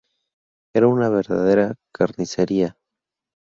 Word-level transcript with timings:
Era 0.73 0.87
una 0.87 1.09
verdadera 1.09 1.75
carnicería. 1.93 2.75